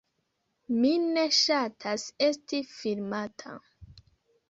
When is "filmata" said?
2.73-3.59